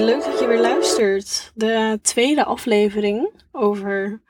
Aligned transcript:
leuk 0.00 0.24
dat 0.24 0.38
je 0.38 0.46
weer 0.46 0.60
luistert. 0.60 1.52
De 1.54 1.98
tweede 2.02 2.44
aflevering 2.44 3.30
over 3.52 4.22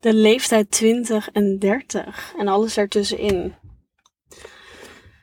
de 0.00 0.14
leeftijd 0.14 0.70
20 0.70 1.30
en 1.30 1.58
30 1.58 2.34
en 2.38 2.48
alles 2.48 2.76
ertussenin. 2.76 3.54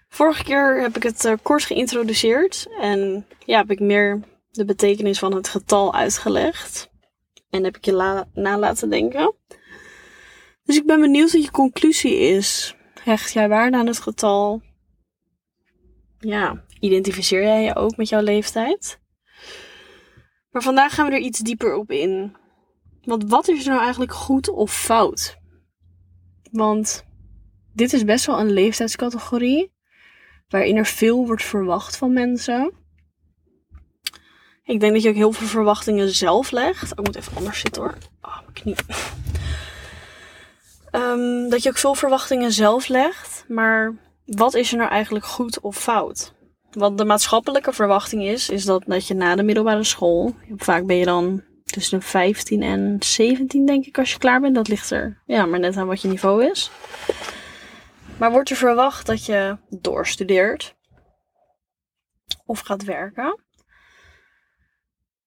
Vorige 0.10 0.44
keer 0.44 0.82
heb 0.82 0.96
ik 0.96 1.04
het 1.04 1.26
uh, 1.26 1.34
kort 1.42 1.64
geïntroduceerd 1.64 2.68
en 2.80 3.26
ja, 3.46 3.58
heb 3.58 3.72
ik 3.72 3.80
meer 3.80 4.20
de 4.52 4.66
betekenis 4.66 5.20
van 5.20 5.36
het 5.36 5.48
getal 5.48 5.94
uitgelegd. 5.94 6.90
En 7.50 7.64
heb 7.64 7.78
ik 7.78 7.86
je 7.86 8.26
na 8.34 8.58
laten 8.58 8.90
denken. 8.90 9.36
Dus 10.64 10.78
ik 10.78 10.86
ben 10.86 11.02
benieuwd 11.02 11.32
wat 11.32 11.44
je 11.44 11.52
conclusie 11.52 12.18
is. 12.18 12.76
Hecht 13.04 13.34
jij 13.34 13.50
waarde 13.50 13.78
aan 13.78 13.88
het 13.88 14.00
getal? 14.00 14.62
Ja, 16.20 16.64
identificeer 16.80 17.42
jij 17.42 17.64
je 17.64 17.76
ook 17.76 17.98
met 17.98 18.10
jouw 18.10 18.22
leeftijd? 18.22 18.99
Maar 20.52 20.62
vandaag 20.62 20.94
gaan 20.94 21.06
we 21.06 21.12
er 21.12 21.20
iets 21.20 21.40
dieper 21.40 21.76
op 21.76 21.92
in. 21.92 22.36
Want 23.04 23.30
wat 23.30 23.48
is 23.48 23.64
er 23.64 23.70
nou 23.70 23.82
eigenlijk 23.82 24.14
goed 24.14 24.50
of 24.50 24.74
fout? 24.74 25.38
Want 26.52 27.06
dit 27.74 27.94
is 27.94 28.04
best 28.04 28.26
wel 28.26 28.40
een 28.40 28.52
leeftijdscategorie 28.52 29.72
waarin 30.50 30.76
er 30.76 30.86
veel 30.86 31.26
wordt 31.26 31.44
verwacht 31.44 31.98
van 31.98 32.14
mensen. 32.14 32.74
Ik 34.64 34.80
denk 34.80 34.94
dat 34.94 35.04
je 35.04 35.10
ook 35.10 35.16
heel 35.16 35.32
veel 35.32 35.48
verwachtingen 35.48 36.10
zelf 36.10 36.52
legt. 36.52 36.84
Oh, 36.84 36.98
ik 36.98 37.06
moet 37.06 37.16
even 37.16 37.36
anders 37.36 37.60
zitten 37.60 37.82
hoor. 37.82 37.98
Oh, 38.22 38.40
mijn 38.42 38.54
knie. 38.54 38.76
Um, 40.92 41.50
dat 41.52 41.64
je 41.64 41.70
ook 41.70 41.78
veel 41.78 41.96
verwachtingen 41.96 42.52
zelf 42.52 42.88
legt. 42.88 43.46
Maar 43.48 43.96
wat 44.26 44.54
is 44.54 44.72
er 44.72 44.78
nou 44.78 44.90
eigenlijk 44.90 45.26
goed 45.26 45.60
of 45.60 45.78
fout? 45.78 46.34
Wat 46.72 46.98
de 46.98 47.06
maatschappelijke 47.06 47.74
verwachting 47.74 48.24
is, 48.24 48.50
is 48.50 48.66
dat, 48.66 48.84
dat 48.86 49.08
je 49.08 49.14
na 49.14 49.36
de 49.36 49.44
middelbare 49.44 49.84
school, 49.84 50.36
vaak 50.56 50.86
ben 50.86 50.96
je 50.96 51.06
dan 51.06 51.44
tussen 51.66 52.00
de 52.00 52.06
15 52.06 52.62
en 52.62 52.96
17 53.00 53.66
denk 53.66 53.86
ik 53.86 53.98
als 53.98 54.12
je 54.12 54.18
klaar 54.18 54.42
bent. 54.42 54.56
Dat 54.56 54.68
ligt 54.68 54.92
er 54.92 55.22
ja, 55.26 55.46
maar 55.46 55.60
net 55.60 55.78
aan 55.78 55.88
wat 55.88 56.02
je 56.02 56.08
niveau 56.08 56.46
is. 56.46 56.72
Maar 58.18 58.32
wordt 58.32 58.50
er 58.50 58.56
verwacht 58.56 59.06
dat 59.06 59.26
je 59.26 59.58
doorstudeert 59.70 60.76
of 62.46 62.60
gaat 62.60 62.84
werken. 62.84 63.40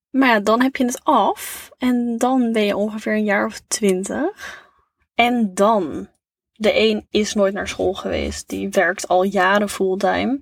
Maar 0.09 0.29
ja, 0.29 0.39
dan 0.39 0.61
heb 0.61 0.75
je 0.75 0.85
het 0.85 1.03
af 1.03 1.71
en 1.77 2.17
dan 2.17 2.51
ben 2.51 2.65
je 2.65 2.75
ongeveer 2.75 3.13
een 3.13 3.23
jaar 3.23 3.45
of 3.45 3.61
twintig. 3.67 4.61
En 5.15 5.53
dan, 5.53 6.07
de 6.53 6.79
een 6.79 7.07
is 7.09 7.33
nooit 7.33 7.53
naar 7.53 7.67
school 7.67 7.93
geweest, 7.93 8.49
die 8.49 8.69
werkt 8.69 9.07
al 9.07 9.23
jaren 9.23 9.69
fulltime. 9.69 10.41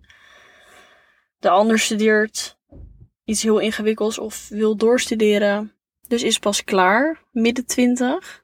De 1.41 1.49
ander 1.49 1.79
studeert 1.79 2.57
iets 3.23 3.41
heel 3.41 3.59
ingewikkelds 3.59 4.17
of 4.17 4.49
wil 4.49 4.75
doorstuderen, 4.75 5.73
dus 6.07 6.23
is 6.23 6.39
pas 6.39 6.63
klaar, 6.63 7.23
midden 7.31 7.65
twintig. 7.65 8.43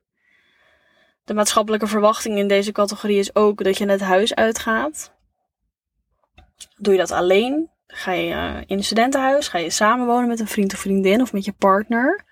De 1.24 1.34
maatschappelijke 1.34 1.88
verwachting 1.88 2.38
in 2.38 2.48
deze 2.48 2.72
categorie 2.72 3.18
is 3.18 3.36
ook 3.36 3.64
dat 3.64 3.78
je 3.78 3.90
het 3.90 4.02
huis 4.02 4.36
uitgaat. 4.36 5.14
Doe 6.76 6.94
je 6.94 7.00
dat 7.00 7.12
alleen? 7.12 7.70
Ga 7.88 8.12
je 8.12 8.34
eh, 8.34 8.62
in 8.66 8.78
een 8.78 8.84
studentenhuis? 8.84 9.48
Ga 9.48 9.58
je 9.58 9.70
samenwonen 9.70 10.28
met 10.28 10.40
een 10.40 10.48
vriend 10.48 10.74
of 10.74 10.80
vriendin 10.80 11.22
of 11.22 11.34
met 11.34 11.46
je 11.46 11.54
partner? 11.54 12.26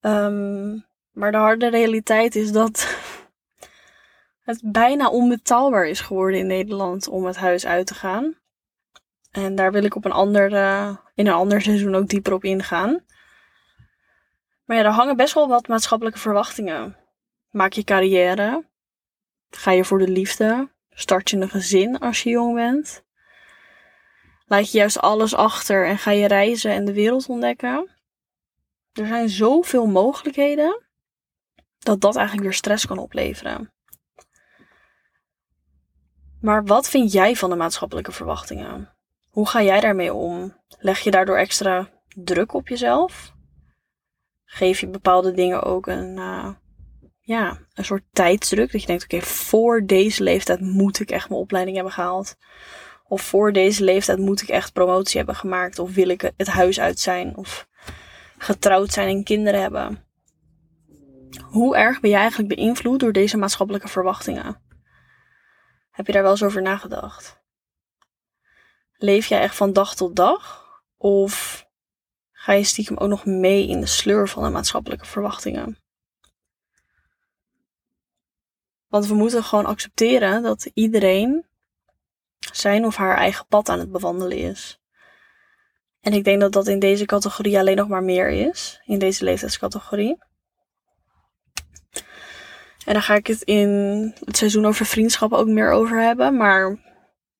Um, 0.00 0.86
maar 1.12 1.32
de 1.32 1.38
harde 1.38 1.68
realiteit 1.68 2.36
is 2.36 2.52
dat 2.52 2.96
het 4.48 4.60
bijna 4.64 5.08
onbetaalbaar 5.08 5.86
is 5.86 6.00
geworden 6.00 6.40
in 6.40 6.46
Nederland 6.46 7.08
om 7.08 7.24
het 7.24 7.36
huis 7.36 7.66
uit 7.66 7.86
te 7.86 7.94
gaan. 7.94 8.39
En 9.30 9.54
daar 9.54 9.72
wil 9.72 9.84
ik 9.84 9.96
op 9.96 10.04
een 10.04 10.12
ander, 10.12 10.52
uh, 10.52 10.96
in 11.14 11.26
een 11.26 11.32
ander 11.32 11.62
seizoen 11.62 11.94
ook 11.94 12.08
dieper 12.08 12.32
op 12.32 12.44
ingaan. 12.44 13.04
Maar 14.64 14.76
ja, 14.76 14.84
er 14.84 14.90
hangen 14.90 15.16
best 15.16 15.34
wel 15.34 15.48
wat 15.48 15.68
maatschappelijke 15.68 16.18
verwachtingen. 16.18 16.96
Maak 17.50 17.72
je 17.72 17.84
carrière? 17.84 18.68
Ga 19.50 19.70
je 19.70 19.84
voor 19.84 19.98
de 19.98 20.08
liefde? 20.08 20.70
Start 20.90 21.30
je 21.30 21.36
een 21.36 21.50
gezin 21.50 21.98
als 21.98 22.22
je 22.22 22.30
jong 22.30 22.54
bent? 22.54 23.04
Laat 24.46 24.72
je 24.72 24.78
juist 24.78 24.98
alles 24.98 25.34
achter 25.34 25.86
en 25.86 25.98
ga 25.98 26.10
je 26.10 26.26
reizen 26.26 26.70
en 26.70 26.84
de 26.84 26.92
wereld 26.92 27.28
ontdekken? 27.28 27.90
Er 28.92 29.06
zijn 29.06 29.28
zoveel 29.28 29.86
mogelijkheden 29.86 30.84
dat 31.78 32.00
dat 32.00 32.16
eigenlijk 32.16 32.46
weer 32.46 32.56
stress 32.56 32.86
kan 32.86 32.98
opleveren. 32.98 33.72
Maar 36.40 36.64
wat 36.64 36.88
vind 36.88 37.12
jij 37.12 37.36
van 37.36 37.50
de 37.50 37.56
maatschappelijke 37.56 38.12
verwachtingen? 38.12 38.94
Hoe 39.30 39.48
ga 39.48 39.62
jij 39.62 39.80
daarmee 39.80 40.14
om? 40.14 40.56
Leg 40.78 41.00
je 41.00 41.10
daardoor 41.10 41.36
extra 41.36 41.88
druk 42.14 42.54
op 42.54 42.68
jezelf? 42.68 43.34
Geef 44.44 44.80
je 44.80 44.88
bepaalde 44.88 45.32
dingen 45.32 45.62
ook 45.62 45.86
een, 45.86 46.16
uh, 46.16 46.48
ja, 47.20 47.58
een 47.74 47.84
soort 47.84 48.02
tijdsdruk? 48.12 48.72
Dat 48.72 48.80
je 48.80 48.86
denkt, 48.86 49.04
oké, 49.04 49.20
voor 49.20 49.86
deze 49.86 50.22
leeftijd 50.22 50.60
moet 50.60 51.00
ik 51.00 51.10
echt 51.10 51.28
mijn 51.28 51.40
opleiding 51.40 51.76
hebben 51.76 51.94
gehaald. 51.94 52.36
Of 53.04 53.22
voor 53.22 53.52
deze 53.52 53.84
leeftijd 53.84 54.18
moet 54.18 54.42
ik 54.42 54.48
echt 54.48 54.72
promotie 54.72 55.16
hebben 55.16 55.34
gemaakt. 55.34 55.78
Of 55.78 55.94
wil 55.94 56.08
ik 56.08 56.32
het 56.36 56.48
huis 56.48 56.80
uit 56.80 56.98
zijn. 56.98 57.36
Of 57.36 57.68
getrouwd 58.38 58.92
zijn 58.92 59.08
en 59.08 59.24
kinderen 59.24 59.60
hebben. 59.60 60.04
Hoe 61.42 61.76
erg 61.76 62.00
ben 62.00 62.10
je 62.10 62.16
eigenlijk 62.16 62.54
beïnvloed 62.54 63.00
door 63.00 63.12
deze 63.12 63.36
maatschappelijke 63.36 63.88
verwachtingen? 63.88 64.62
Heb 65.90 66.06
je 66.06 66.12
daar 66.12 66.22
wel 66.22 66.30
eens 66.30 66.42
over 66.42 66.62
nagedacht? 66.62 67.39
Leef 69.02 69.26
jij 69.26 69.40
echt 69.40 69.56
van 69.56 69.72
dag 69.72 69.94
tot 69.94 70.16
dag? 70.16 70.68
Of 70.96 71.66
ga 72.32 72.52
je 72.52 72.64
stiekem 72.64 72.96
ook 72.96 73.08
nog 73.08 73.24
mee 73.24 73.68
in 73.68 73.80
de 73.80 73.86
sleur 73.86 74.28
van 74.28 74.42
de 74.42 74.50
maatschappelijke 74.50 75.06
verwachtingen? 75.06 75.78
Want 78.88 79.06
we 79.06 79.14
moeten 79.14 79.44
gewoon 79.44 79.66
accepteren 79.66 80.42
dat 80.42 80.70
iedereen 80.74 81.46
zijn 82.52 82.84
of 82.84 82.96
haar 82.96 83.16
eigen 83.16 83.46
pad 83.46 83.68
aan 83.68 83.78
het 83.78 83.92
bewandelen 83.92 84.38
is. 84.38 84.80
En 86.00 86.12
ik 86.12 86.24
denk 86.24 86.40
dat 86.40 86.52
dat 86.52 86.66
in 86.66 86.78
deze 86.78 87.04
categorie 87.04 87.58
alleen 87.58 87.76
nog 87.76 87.88
maar 87.88 88.04
meer 88.04 88.28
is, 88.28 88.82
in 88.84 88.98
deze 88.98 89.24
leeftijdscategorie. 89.24 90.18
En 92.84 92.92
dan 92.92 93.02
ga 93.02 93.14
ik 93.14 93.26
het 93.26 93.42
in 93.42 93.68
het 94.24 94.36
seizoen 94.36 94.66
over 94.66 94.86
vriendschappen 94.86 95.38
ook 95.38 95.48
meer 95.48 95.70
over 95.70 96.00
hebben. 96.00 96.36
Maar 96.36 96.89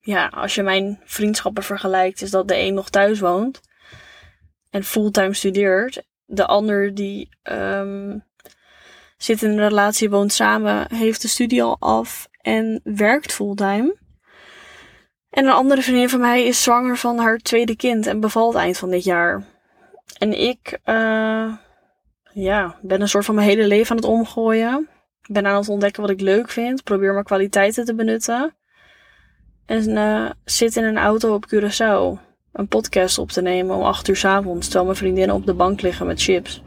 ja, 0.01 0.27
als 0.27 0.55
je 0.55 0.63
mijn 0.63 1.01
vriendschappen 1.05 1.63
vergelijkt, 1.63 2.23
is 2.23 2.31
dat 2.31 2.49
de 2.49 2.59
een 2.59 2.75
nog 2.75 2.91
thuis 2.91 3.21
woont 3.21 3.61
en 4.71 4.85
fulltime 4.85 5.35
studeert. 5.35 6.03
De 6.25 6.47
ander 6.47 6.95
die 6.95 7.29
um, 7.43 8.25
zit 9.17 9.43
in 9.43 9.51
een 9.51 9.69
relatie, 9.69 10.11
woont 10.11 10.33
samen, 10.33 10.95
heeft 10.95 11.23
de 11.23 11.29
studie 11.29 11.63
al 11.63 11.77
af 11.79 12.29
en 12.41 12.81
werkt 12.85 13.33
fulltime. 13.33 13.97
En 15.31 15.45
een 15.45 15.53
andere 15.53 15.83
vriendin 15.83 16.09
van 16.09 16.21
mij 16.21 16.45
is 16.45 16.63
zwanger 16.63 16.97
van 16.97 17.19
haar 17.19 17.39
tweede 17.39 17.77
kind 17.77 18.07
en 18.07 18.21
bevalt 18.21 18.55
eind 18.55 18.79
van 18.79 18.91
dit 18.91 19.05
jaar. 19.05 19.45
En 20.19 20.41
ik, 20.41 20.79
uh, 20.85 21.55
ja, 22.33 22.79
ben 22.83 23.01
een 23.01 23.09
soort 23.09 23.25
van 23.25 23.35
mijn 23.35 23.49
hele 23.49 23.67
leven 23.67 23.91
aan 23.91 23.97
het 23.97 24.07
omgooien 24.07 24.89
ben 25.33 25.47
aan 25.47 25.57
het 25.57 25.69
ontdekken 25.69 26.03
wat 26.03 26.11
ik 26.11 26.21
leuk 26.21 26.51
vind. 26.51 26.85
Probeer 26.85 27.13
mijn 27.13 27.25
kwaliteiten 27.25 27.85
te 27.85 27.95
benutten. 27.95 28.55
En 29.71 29.89
uh, 29.91 30.31
zit 30.45 30.77
in 30.77 30.85
een 30.85 30.99
auto 30.99 31.35
op 31.35 31.47
Curaçao 31.55 32.19
een 32.53 32.69
podcast 32.69 33.19
op 33.19 33.31
te 33.31 33.43
nemen 33.43 33.77
om 33.77 33.83
8 33.83 34.09
uur 34.09 34.17
s 34.17 34.25
avonds. 34.25 34.65
Terwijl 34.65 34.85
mijn 34.85 34.97
vriendinnen 34.97 35.37
op 35.37 35.47
de 35.47 35.55
bank 35.55 35.81
liggen 35.81 36.07
met 36.07 36.23
chips. 36.23 36.63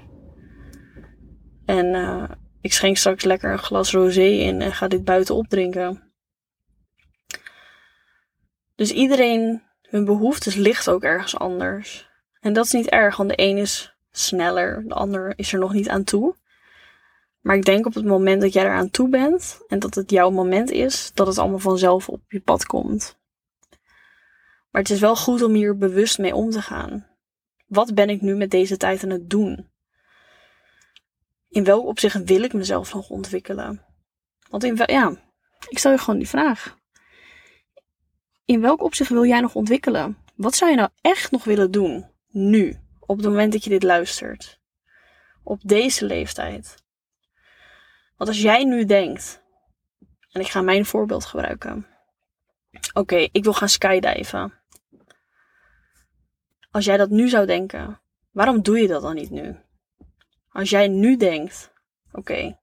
En 1.65 1.85
uh, 1.85 2.23
ik 2.61 2.73
schenk 2.73 2.97
straks 2.97 3.23
lekker 3.23 3.51
een 3.51 3.59
glas 3.59 3.91
rosé 3.91 4.25
in 4.25 4.61
en 4.61 4.73
ga 4.73 4.87
dit 4.87 5.03
buiten 5.03 5.35
opdrinken. 5.35 6.13
Dus 8.75 8.91
iedereen, 8.91 9.61
hun 9.81 10.05
behoeftes 10.05 10.55
ligt 10.55 10.89
ook 10.89 11.03
ergens 11.03 11.37
anders. 11.37 12.09
En 12.39 12.53
dat 12.53 12.65
is 12.65 12.71
niet 12.71 12.89
erg, 12.89 13.17
want 13.17 13.29
de 13.29 13.41
een 13.41 13.57
is 13.57 13.95
sneller, 14.11 14.83
de 14.87 14.93
ander 14.93 15.33
is 15.35 15.53
er 15.53 15.59
nog 15.59 15.73
niet 15.73 15.89
aan 15.89 16.03
toe. 16.03 16.35
Maar 17.43 17.55
ik 17.55 17.65
denk 17.65 17.85
op 17.85 17.93
het 17.93 18.05
moment 18.05 18.41
dat 18.41 18.53
jij 18.53 18.63
eraan 18.63 18.89
toe 18.89 19.09
bent 19.09 19.61
en 19.67 19.79
dat 19.79 19.95
het 19.95 20.11
jouw 20.11 20.29
moment 20.29 20.71
is, 20.71 21.11
dat 21.13 21.27
het 21.27 21.37
allemaal 21.37 21.59
vanzelf 21.59 22.09
op 22.09 22.21
je 22.27 22.41
pad 22.41 22.65
komt. 22.65 23.17
Maar 24.71 24.81
het 24.81 24.91
is 24.91 24.99
wel 24.99 25.15
goed 25.15 25.41
om 25.41 25.53
hier 25.53 25.77
bewust 25.77 26.17
mee 26.17 26.35
om 26.35 26.49
te 26.49 26.61
gaan. 26.61 27.07
Wat 27.67 27.93
ben 27.93 28.09
ik 28.09 28.21
nu 28.21 28.35
met 28.35 28.51
deze 28.51 28.77
tijd 28.77 29.03
aan 29.03 29.09
het 29.09 29.29
doen? 29.29 29.71
In 31.49 31.63
welk 31.63 31.85
opzicht 31.85 32.23
wil 32.23 32.43
ik 32.43 32.53
mezelf 32.53 32.93
nog 32.93 33.09
ontwikkelen? 33.09 33.85
Want 34.49 34.63
in 34.63 34.79
ja, 34.85 35.15
ik 35.69 35.77
stel 35.77 35.91
je 35.91 35.97
gewoon 35.97 36.19
die 36.19 36.29
vraag. 36.29 36.77
In 38.45 38.61
welk 38.61 38.81
opzicht 38.81 39.09
wil 39.09 39.25
jij 39.25 39.39
nog 39.39 39.55
ontwikkelen? 39.55 40.17
Wat 40.35 40.55
zou 40.55 40.71
je 40.71 40.77
nou 40.77 40.89
echt 41.01 41.31
nog 41.31 41.43
willen 41.43 41.71
doen? 41.71 42.11
Nu, 42.27 42.79
op 42.99 43.17
het 43.17 43.25
moment 43.25 43.51
dat 43.51 43.63
je 43.63 43.69
dit 43.69 43.83
luistert. 43.83 44.59
Op 45.43 45.59
deze 45.63 46.05
leeftijd. 46.05 46.82
Want 48.23 48.35
als 48.35 48.43
jij 48.43 48.63
nu 48.63 48.85
denkt, 48.85 49.43
en 50.31 50.41
ik 50.41 50.47
ga 50.47 50.61
mijn 50.61 50.85
voorbeeld 50.85 51.25
gebruiken. 51.25 51.87
Oké, 52.93 53.15
ik 53.15 53.43
wil 53.43 53.53
gaan 53.53 53.69
skydiven. 53.69 54.53
Als 56.71 56.85
jij 56.85 56.97
dat 56.97 57.09
nu 57.09 57.29
zou 57.29 57.45
denken, 57.45 58.01
waarom 58.31 58.61
doe 58.61 58.79
je 58.79 58.87
dat 58.87 59.01
dan 59.01 59.15
niet 59.15 59.29
nu? 59.29 59.55
Als 60.49 60.69
jij 60.69 60.87
nu 60.87 61.17
denkt, 61.17 61.73
oké, 62.11 62.59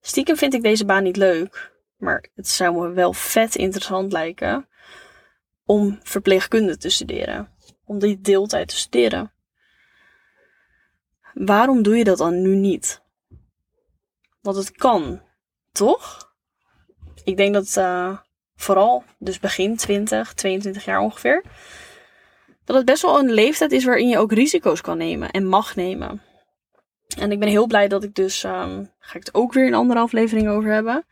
stiekem 0.00 0.36
vind 0.36 0.54
ik 0.54 0.62
deze 0.62 0.84
baan 0.84 1.02
niet 1.02 1.16
leuk, 1.16 1.72
maar 1.96 2.28
het 2.34 2.48
zou 2.48 2.80
me 2.80 2.94
wel 2.94 3.12
vet 3.12 3.54
interessant 3.54 4.12
lijken 4.12 4.68
om 5.64 5.98
verpleegkunde 6.02 6.76
te 6.76 6.90
studeren, 6.90 7.54
om 7.84 7.98
die 7.98 8.20
deeltijd 8.20 8.68
te 8.68 8.76
studeren. 8.76 9.32
Waarom 11.34 11.82
doe 11.82 11.96
je 11.96 12.04
dat 12.04 12.18
dan 12.18 12.42
nu 12.42 12.54
niet? 12.54 13.08
Want 14.40 14.56
het 14.56 14.70
kan, 14.70 15.22
toch? 15.72 16.32
Ik 17.24 17.36
denk 17.36 17.54
dat 17.54 17.76
uh, 17.78 18.18
vooral, 18.54 19.04
dus 19.18 19.38
begin 19.38 19.76
20, 19.76 20.34
22 20.34 20.84
jaar 20.84 21.00
ongeveer, 21.00 21.44
dat 22.64 22.76
het 22.76 22.84
best 22.84 23.02
wel 23.02 23.18
een 23.18 23.30
leeftijd 23.30 23.72
is 23.72 23.84
waarin 23.84 24.08
je 24.08 24.18
ook 24.18 24.32
risico's 24.32 24.80
kan 24.80 24.98
nemen 24.98 25.30
en 25.30 25.46
mag 25.46 25.76
nemen. 25.76 26.22
En 27.18 27.32
ik 27.32 27.38
ben 27.38 27.48
heel 27.48 27.66
blij 27.66 27.88
dat 27.88 28.04
ik 28.04 28.14
dus, 28.14 28.42
um, 28.42 28.92
ga 28.98 29.14
ik 29.18 29.24
het 29.26 29.34
ook 29.34 29.52
weer 29.52 29.66
een 29.66 29.74
andere 29.74 30.00
aflevering 30.00 30.48
over 30.48 30.72
hebben. 30.72 31.06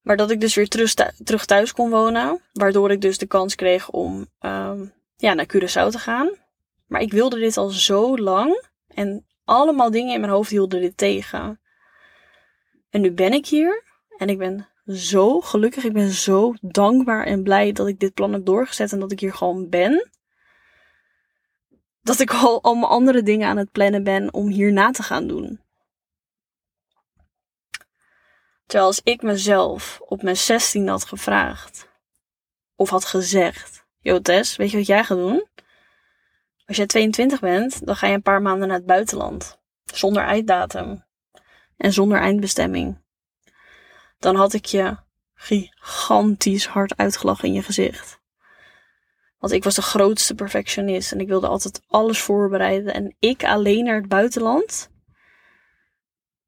Maar 0.00 0.16
dat 0.16 0.30
ik 0.30 0.40
dus 0.40 0.54
weer 0.54 0.68
terug, 0.68 0.94
terug 1.24 1.44
thuis 1.44 1.72
kon 1.72 1.90
wonen. 1.90 2.40
Waardoor 2.52 2.90
ik 2.90 3.00
dus 3.00 3.18
de 3.18 3.26
kans 3.26 3.54
kreeg 3.54 3.90
om 3.90 4.26
um, 4.40 4.92
ja, 5.16 5.34
naar 5.34 5.46
Curaçao 5.56 5.90
te 5.90 5.98
gaan. 5.98 6.30
Maar 6.86 7.00
ik 7.00 7.12
wilde 7.12 7.38
dit 7.38 7.56
al 7.56 7.68
zo 7.68 8.18
lang. 8.18 8.66
En 8.86 9.26
allemaal 9.44 9.90
dingen 9.90 10.14
in 10.14 10.20
mijn 10.20 10.32
hoofd 10.32 10.50
hielden 10.50 10.80
dit 10.80 10.96
tegen. 10.96 11.60
En 12.92 13.00
nu 13.00 13.12
ben 13.12 13.32
ik 13.32 13.46
hier. 13.46 13.82
En 14.16 14.28
ik 14.28 14.38
ben 14.38 14.68
zo 14.86 15.40
gelukkig. 15.40 15.84
Ik 15.84 15.92
ben 15.92 16.10
zo 16.10 16.54
dankbaar 16.60 17.24
en 17.26 17.42
blij 17.42 17.72
dat 17.72 17.86
ik 17.86 17.98
dit 17.98 18.14
plan 18.14 18.32
heb 18.32 18.44
doorgezet. 18.44 18.92
En 18.92 18.98
dat 18.98 19.12
ik 19.12 19.20
hier 19.20 19.34
gewoon 19.34 19.68
ben. 19.68 20.10
Dat 22.02 22.18
ik 22.18 22.30
al 22.30 22.62
allemaal 22.62 22.90
andere 22.90 23.22
dingen 23.22 23.48
aan 23.48 23.56
het 23.56 23.72
plannen 23.72 24.02
ben 24.02 24.32
om 24.32 24.48
hierna 24.48 24.90
te 24.90 25.02
gaan 25.02 25.26
doen. 25.26 25.60
Terwijl 28.66 28.90
als 28.90 29.00
ik 29.04 29.22
mezelf 29.22 30.00
op 30.04 30.22
mijn 30.22 30.36
16 30.36 30.88
had 30.88 31.04
gevraagd. 31.04 31.88
Of 32.76 32.90
had 32.90 33.04
gezegd. 33.04 33.84
Yo 34.00 34.20
Tess, 34.20 34.56
weet 34.56 34.70
je 34.70 34.76
wat 34.76 34.86
jij 34.86 35.04
gaat 35.04 35.18
doen? 35.18 35.46
Als 36.66 36.76
jij 36.76 36.86
22 36.86 37.40
bent, 37.40 37.86
dan 37.86 37.96
ga 37.96 38.06
je 38.06 38.14
een 38.14 38.22
paar 38.22 38.42
maanden 38.42 38.68
naar 38.68 38.76
het 38.76 38.86
buitenland. 38.86 39.58
Zonder 39.84 40.22
einddatum. 40.22 41.04
En 41.82 41.92
zonder 41.92 42.18
eindbestemming. 42.18 42.96
Dan 44.18 44.36
had 44.36 44.52
ik 44.52 44.64
je 44.64 44.96
gigantisch 45.34 46.66
hard 46.66 46.96
uitgelachen 46.96 47.48
in 47.48 47.54
je 47.54 47.62
gezicht. 47.62 48.20
Want 49.38 49.52
ik 49.52 49.64
was 49.64 49.74
de 49.74 49.82
grootste 49.82 50.34
perfectionist 50.34 51.12
en 51.12 51.20
ik 51.20 51.28
wilde 51.28 51.46
altijd 51.46 51.82
alles 51.86 52.20
voorbereiden. 52.20 52.94
En 52.94 53.16
ik 53.18 53.44
alleen 53.44 53.84
naar 53.84 53.94
het 53.94 54.08
buitenland, 54.08 54.90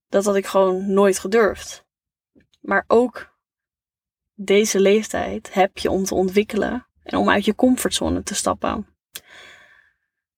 dat 0.08 0.25
had 0.25 0.36
ik 0.36 0.46
gewoon 0.46 0.92
nooit 0.92 1.19
gedurfd. 1.19 1.84
Maar 2.60 2.84
ook 2.86 3.34
deze 4.34 4.81
leeftijd 4.81 5.54
heb 5.54 5.78
je 5.78 5.90
om 5.90 6.04
te 6.04 6.14
ontwikkelen 6.14 6.86
en 7.02 7.19
om 7.19 7.31
uit 7.31 7.44
je 7.44 7.54
comfortzone 7.54 8.22
te 8.22 8.34
stappen. 8.34 8.86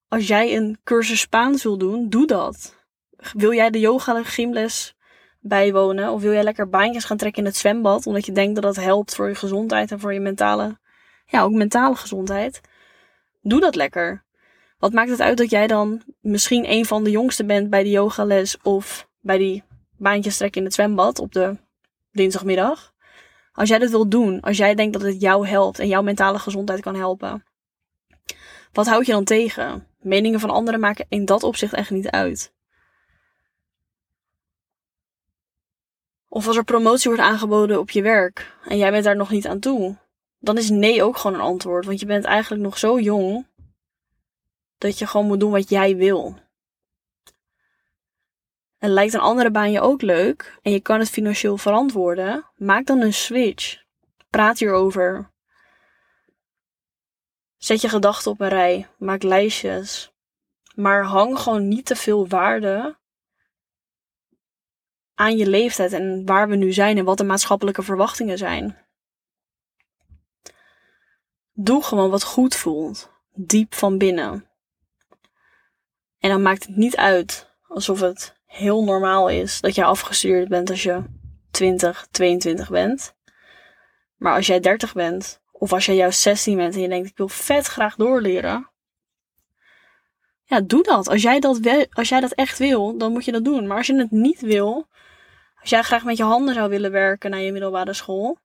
Als 0.09 0.27
jij 0.27 0.57
een 0.57 0.79
cursus 0.85 1.21
Spaans 1.21 1.63
wil 1.63 1.79
doen, 1.79 2.09
doe 2.09 2.27
dat. 2.27 2.86
Wil 3.33 3.53
jij 3.53 3.71
de 3.71 3.81
yoga 3.81 4.23
gymles 4.23 4.97
bijwonen? 5.41 6.13
Of 6.13 6.21
wil 6.23 6.33
jij 6.33 6.43
lekker 6.43 6.69
baantjes 6.69 7.05
gaan 7.05 7.17
trekken 7.17 7.43
in 7.43 7.49
het 7.49 7.57
zwembad, 7.57 8.07
omdat 8.07 8.27
je 8.27 8.33
denkt 8.33 8.55
dat 8.55 8.75
dat 8.75 8.85
helpt 8.85 9.15
voor 9.15 9.29
je 9.29 9.35
gezondheid 9.35 9.91
en 9.91 10.01
voor 10.01 10.13
je 10.13 10.21
mentale, 10.21 10.79
ja, 11.27 11.43
ook 11.43 11.53
mentale 11.53 11.97
gezondheid? 11.97 12.61
Doe 13.43 13.61
dat 13.61 13.75
lekker. 13.75 14.25
Wat 14.79 14.93
maakt 14.93 15.11
het 15.11 15.21
uit 15.21 15.39
dat 15.39 15.51
jij 15.51 15.67
dan 15.67 16.03
misschien 16.21 16.71
een 16.71 16.85
van 16.85 17.05
de 17.05 17.11
jongsten 17.11 17.47
bent 17.47 17.71
bij 17.71 17.83
de 17.83 17.91
yogales 17.91 18.57
of 18.63 19.09
bij 19.21 19.39
die 19.39 19.63
baantjes 19.97 20.37
trekken 20.37 20.61
in 20.61 20.67
het 20.67 20.75
zwembad 20.75 21.19
op 21.19 21.33
de 21.33 21.57
dinsdagmiddag? 22.11 22.95
Als 23.53 23.69
jij 23.69 23.79
dat 23.79 23.91
wilt 23.91 24.11
doen, 24.11 24.41
als 24.41 24.57
jij 24.57 24.75
denkt 24.75 24.93
dat 24.93 25.03
het 25.03 25.21
jou 25.21 25.47
helpt 25.47 25.79
en 25.79 25.89
jouw 25.89 26.03
mentale 26.03 26.39
gezondheid 26.39 26.81
kan 26.81 26.95
helpen, 26.95 27.45
wat 28.73 28.87
houd 28.87 29.07
je 29.07 29.13
dan 29.13 29.25
tegen? 29.25 29.87
Meningen 30.01 30.41
van 30.41 30.51
anderen 30.51 30.81
maken 30.81 31.07
in 31.09 31.25
dat 31.25 31.43
opzicht 31.43 31.73
echt 31.73 31.91
niet 31.91 32.11
uit. 32.11 32.55
Of 36.37 36.47
als 36.47 36.57
er 36.57 36.65
promotie 36.65 37.11
wordt 37.11 37.27
aangeboden 37.27 37.79
op 37.79 37.91
je 37.91 38.03
werk 38.03 38.57
en 38.65 38.79
jij 38.79 38.91
bent 38.91 39.05
daar 39.05 39.17
nog 39.17 39.31
niet 39.31 39.47
aan 39.47 39.59
toe, 39.59 39.97
dan 40.39 40.59
is 40.59 40.71
nee 40.71 41.03
ook 41.03 41.17
gewoon 41.17 41.37
een 41.37 41.47
antwoord. 41.47 41.85
Want 41.85 42.01
je 42.01 42.07
bent 42.07 42.25
eigenlijk 42.25 42.63
nog 42.63 42.79
zo 42.79 43.01
jong 43.01 43.47
dat 44.79 44.99
je 44.99 45.07
gewoon 45.07 45.27
moet 45.27 45.41
doen 45.41 45.51
wat 45.51 45.69
jij 45.69 45.97
wil. 45.97 46.39
En 48.79 48.91
lijkt 48.91 49.15
een 49.15 49.21
andere 49.21 49.51
baan 49.51 49.71
je 49.71 49.81
ook 49.81 50.03
leuk 50.03 50.59
en 50.63 50.73
je 50.73 50.81
kan 50.81 50.99
het 50.99 51.11
financieel 51.11 51.57
verantwoorden, 51.57 52.45
maak 52.57 52.87
dan 52.87 53.01
een 53.01 53.15
switch. 53.15 53.83
Praat 54.31 54.59
hierover. 54.59 55.31
Zet 57.57 57.81
je 57.81 57.89
gedachten 57.89 58.31
op 58.31 58.41
een 58.41 58.49
rij, 58.49 58.87
maak 58.99 59.23
lijstjes. 59.23 60.13
Maar 60.75 61.05
hang 61.05 61.39
gewoon 61.39 61.69
niet 61.69 61.87
te 61.87 61.97
veel 61.97 62.29
waarde 62.29 62.97
aan 65.17 65.37
je 65.37 65.47
leeftijd 65.47 65.93
en 65.93 66.27
waar 66.27 66.49
we 66.49 66.57
nu 66.57 66.73
zijn 66.73 66.99
en 66.99 67.05
wat 67.05 67.19
de 67.19 67.25
maatschappelijke 67.25 67.83
verwachtingen 67.83 68.39
zijn. 68.39 68.77
Doe 71.53 71.83
gewoon 71.83 72.11
wat 72.11 72.25
goed 72.25 72.57
voelt, 72.57 73.11
diep 73.35 73.75
van 73.75 73.99
binnen. 73.99 74.49
En 76.19 76.31
dan 76.31 76.43
maakt 76.43 76.67
het 76.67 76.77
niet 76.77 76.97
uit 76.97 77.55
alsof 77.69 78.01
het 78.01 78.35
heel 78.47 78.85
normaal 78.85 79.29
is 79.29 79.61
dat 79.61 79.75
je 79.75 79.85
afgestuurd 79.85 80.49
bent 80.49 80.71
als 80.71 80.83
je 80.83 81.03
20, 81.51 82.07
22 82.11 82.71
bent. 82.71 83.15
Maar 84.17 84.35
als 84.35 84.47
jij 84.47 84.61
30 84.61 84.93
bent, 84.93 85.41
of 85.53 85.73
als 85.73 85.87
jij 85.87 85.95
juist 85.95 86.21
16 86.21 86.57
bent 86.57 86.75
en 86.75 86.81
je 86.81 86.89
denkt 86.89 87.09
ik 87.09 87.17
wil 87.17 87.29
vet 87.29 87.67
graag 87.67 87.97
doorleren. 87.97 88.71
Ja, 90.45 90.61
doe 90.61 90.83
dat. 90.83 91.09
Als 91.09 91.23
jij 91.23 91.41
dat, 91.41 91.61
als 91.93 92.09
jij 92.09 92.21
dat 92.21 92.33
echt 92.33 92.59
wil, 92.59 92.99
dan 92.99 93.13
moet 93.13 93.25
je 93.25 93.33
dat 93.33 93.45
doen. 93.45 93.67
Maar 93.67 93.77
als 93.77 93.87
je 93.87 93.97
het 93.97 94.11
niet 94.11 94.41
wil, 94.41 94.89
als 95.67 95.75
jij 95.75 95.85
graag 95.85 96.05
met 96.05 96.17
je 96.17 96.23
handen 96.23 96.55
zou 96.55 96.71
willen 96.71 96.91
werken 96.91 97.31
naar 97.31 97.41
je 97.41 97.53
middelbare 97.53 97.93
school, 97.93 98.39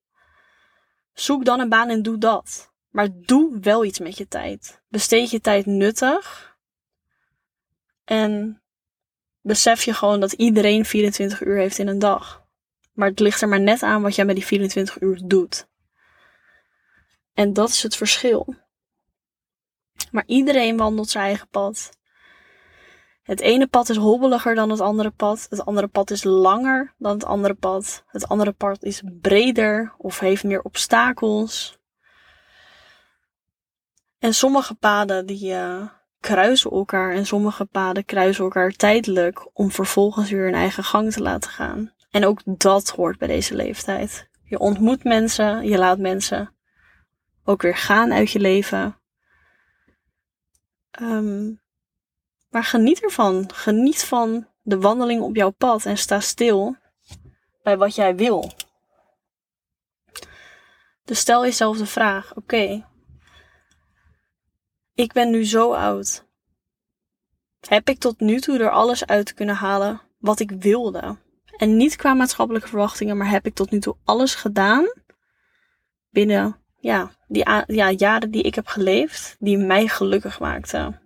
zoek 1.13 1.45
dan 1.45 1.59
een 1.59 1.69
baan 1.69 1.89
en 1.89 2.01
doe 2.01 2.17
dat. 2.17 2.73
Maar 2.89 3.07
doe 3.11 3.59
wel 3.59 3.85
iets 3.85 3.99
met 3.99 4.17
je 4.17 4.27
tijd. 4.27 4.81
Besteed 4.87 5.29
je 5.29 5.41
tijd 5.41 5.65
nuttig. 5.65 6.55
En 8.03 8.61
besef 9.41 9.83
je 9.83 9.93
gewoon 9.93 10.19
dat 10.19 10.31
iedereen 10.31 10.85
24 10.85 11.41
uur 11.41 11.57
heeft 11.57 11.77
in 11.77 11.87
een 11.87 11.99
dag. 11.99 12.45
Maar 12.93 13.09
het 13.09 13.19
ligt 13.19 13.41
er 13.41 13.47
maar 13.47 13.61
net 13.61 13.83
aan 13.83 14.01
wat 14.01 14.15
jij 14.15 14.25
met 14.25 14.35
die 14.35 14.45
24 14.45 15.01
uur 15.01 15.21
doet. 15.25 15.67
En 17.33 17.53
dat 17.53 17.69
is 17.69 17.83
het 17.83 17.95
verschil. 17.95 18.55
Maar 20.11 20.25
iedereen 20.25 20.77
wandelt 20.77 21.09
zijn 21.09 21.25
eigen 21.25 21.47
pad. 21.47 21.89
Het 23.21 23.39
ene 23.39 23.67
pad 23.67 23.89
is 23.89 23.97
hobbeliger 23.97 24.55
dan 24.55 24.69
het 24.69 24.79
andere 24.79 25.11
pad. 25.11 25.47
Het 25.49 25.65
andere 25.65 25.87
pad 25.87 26.11
is 26.11 26.23
langer 26.23 26.93
dan 26.97 27.13
het 27.13 27.25
andere 27.25 27.53
pad. 27.53 28.03
Het 28.07 28.27
andere 28.27 28.51
pad 28.51 28.83
is 28.83 29.01
breder 29.21 29.93
of 29.97 30.19
heeft 30.19 30.43
meer 30.43 30.61
obstakels. 30.61 31.79
En 34.19 34.33
sommige 34.33 34.73
paden 34.75 35.25
die 35.25 35.51
uh, 35.51 35.87
kruisen 36.19 36.71
elkaar 36.71 37.13
en 37.13 37.25
sommige 37.25 37.65
paden 37.65 38.05
kruisen 38.05 38.43
elkaar 38.43 38.71
tijdelijk 38.71 39.49
om 39.53 39.71
vervolgens 39.71 40.29
weer 40.29 40.47
een 40.47 40.53
eigen 40.53 40.83
gang 40.83 41.11
te 41.11 41.21
laten 41.21 41.51
gaan. 41.51 41.93
En 42.11 42.25
ook 42.25 42.41
dat 42.45 42.89
hoort 42.89 43.17
bij 43.17 43.27
deze 43.27 43.55
leeftijd. 43.55 44.29
Je 44.43 44.59
ontmoet 44.59 45.03
mensen, 45.03 45.67
je 45.67 45.77
laat 45.77 45.97
mensen 45.97 46.55
ook 47.43 47.61
weer 47.61 47.77
gaan 47.77 48.13
uit 48.13 48.31
je 48.31 48.39
leven. 48.39 48.99
Um, 51.01 51.61
maar 52.51 52.63
geniet 52.63 53.03
ervan. 53.03 53.49
Geniet 53.53 54.03
van 54.03 54.47
de 54.61 54.79
wandeling 54.79 55.21
op 55.21 55.35
jouw 55.35 55.49
pad 55.49 55.85
en 55.85 55.97
sta 55.97 56.19
stil 56.19 56.75
bij 57.63 57.77
wat 57.77 57.95
jij 57.95 58.15
wil. 58.15 58.51
Dus 61.05 61.19
stel 61.19 61.43
jezelf 61.43 61.77
de 61.77 61.85
vraag: 61.85 62.35
oké, 62.35 62.85
ik 64.93 65.13
ben 65.13 65.29
nu 65.29 65.45
zo 65.45 65.73
oud. 65.73 66.25
Heb 67.67 67.89
ik 67.89 67.99
tot 67.99 68.19
nu 68.19 68.39
toe 68.39 68.59
er 68.59 68.69
alles 68.69 69.05
uit 69.05 69.33
kunnen 69.33 69.55
halen 69.55 70.01
wat 70.19 70.39
ik 70.39 70.51
wilde? 70.51 71.17
En 71.57 71.77
niet 71.77 71.95
qua 71.95 72.13
maatschappelijke 72.13 72.67
verwachtingen, 72.67 73.17
maar 73.17 73.29
heb 73.29 73.45
ik 73.45 73.53
tot 73.53 73.71
nu 73.71 73.79
toe 73.79 73.95
alles 74.03 74.35
gedaan 74.35 74.93
binnen 76.09 76.61
ja, 76.79 77.11
die 77.27 77.49
ja, 77.67 77.91
jaren 77.91 78.31
die 78.31 78.43
ik 78.43 78.55
heb 78.55 78.67
geleefd, 78.67 79.35
die 79.39 79.57
mij 79.57 79.87
gelukkig 79.87 80.39
maakten? 80.39 81.00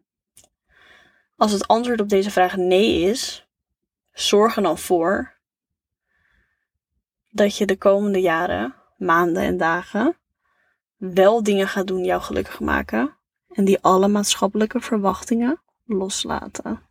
Als 1.36 1.52
het 1.52 1.68
antwoord 1.68 2.02
op 2.02 2.10
deze 2.10 2.32
vraag 2.32 2.56
nee 2.56 3.02
is, 3.02 3.48
zorg 4.12 4.56
er 4.56 4.64
dan 4.64 4.78
voor 4.78 5.34
dat 7.30 7.58
je 7.58 7.66
de 7.66 7.78
komende 7.78 8.22
jaren, 8.22 8.76
maanden 8.98 9.44
en 9.44 9.58
dagen 9.58 10.18
wel 10.96 11.44
dingen 11.44 11.68
gaat 11.68 11.88
doen 11.88 11.98
die 11.98 12.06
jou 12.06 12.22
gelukkig 12.22 12.60
maken 12.60 13.18
en 13.50 13.66
die 13.66 13.82
alle 13.82 14.08
maatschappelijke 14.08 14.80
verwachtingen 14.80 15.62
loslaten. 15.84 16.82